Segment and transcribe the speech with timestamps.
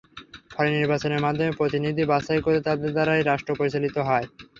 [0.51, 4.25] ফলে নির্বাচনের মাধ্যমে প্রতিনিধি বাছাই করে তাঁদের দ্বারাই রাষ্ট্র পরিচালিত হয়।